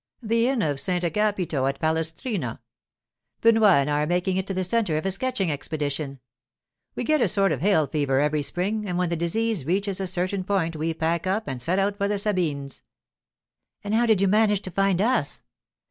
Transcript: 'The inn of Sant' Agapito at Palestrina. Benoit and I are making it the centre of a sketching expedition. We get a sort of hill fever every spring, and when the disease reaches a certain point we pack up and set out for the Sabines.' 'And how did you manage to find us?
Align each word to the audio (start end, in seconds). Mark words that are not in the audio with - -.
'The 0.23 0.47
inn 0.47 0.63
of 0.63 0.79
Sant' 0.79 1.03
Agapito 1.03 1.67
at 1.69 1.79
Palestrina. 1.79 2.59
Benoit 3.41 3.81
and 3.81 3.87
I 3.91 4.01
are 4.01 4.07
making 4.07 4.35
it 4.37 4.47
the 4.47 4.63
centre 4.63 4.97
of 4.97 5.05
a 5.05 5.11
sketching 5.11 5.51
expedition. 5.51 6.19
We 6.95 7.03
get 7.03 7.21
a 7.21 7.27
sort 7.27 7.51
of 7.51 7.61
hill 7.61 7.85
fever 7.85 8.19
every 8.19 8.41
spring, 8.41 8.89
and 8.89 8.97
when 8.97 9.09
the 9.09 9.15
disease 9.15 9.63
reaches 9.63 10.01
a 10.01 10.07
certain 10.07 10.43
point 10.43 10.75
we 10.75 10.95
pack 10.95 11.27
up 11.27 11.47
and 11.47 11.61
set 11.61 11.77
out 11.77 11.97
for 11.99 12.07
the 12.07 12.17
Sabines.' 12.17 12.81
'And 13.83 13.93
how 13.93 14.07
did 14.07 14.21
you 14.21 14.27
manage 14.27 14.63
to 14.63 14.71
find 14.71 15.03
us? 15.03 15.43